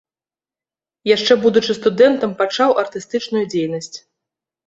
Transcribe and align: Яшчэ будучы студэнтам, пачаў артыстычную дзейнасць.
Яшчэ 1.15 1.33
будучы 1.43 1.75
студэнтам, 1.79 2.33
пачаў 2.41 2.73
артыстычную 2.85 3.43
дзейнасць. 3.55 3.97